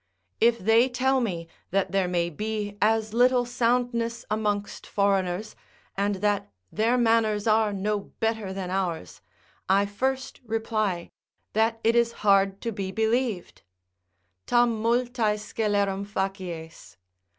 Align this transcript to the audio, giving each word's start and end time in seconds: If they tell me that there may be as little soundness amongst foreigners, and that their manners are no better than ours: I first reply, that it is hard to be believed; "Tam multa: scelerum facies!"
If 0.39 0.57
they 0.57 0.89
tell 0.89 1.21
me 1.21 1.47
that 1.69 1.91
there 1.91 2.07
may 2.07 2.31
be 2.31 2.75
as 2.81 3.13
little 3.13 3.45
soundness 3.45 4.25
amongst 4.31 4.87
foreigners, 4.87 5.55
and 5.95 6.15
that 6.25 6.51
their 6.71 6.97
manners 6.97 7.45
are 7.45 7.71
no 7.71 7.99
better 8.19 8.51
than 8.51 8.71
ours: 8.71 9.21
I 9.69 9.85
first 9.85 10.41
reply, 10.43 11.11
that 11.53 11.79
it 11.83 11.95
is 11.95 12.13
hard 12.25 12.61
to 12.61 12.71
be 12.71 12.91
believed; 12.91 13.61
"Tam 14.47 14.81
multa: 14.81 15.37
scelerum 15.37 16.05
facies!" 16.07 16.97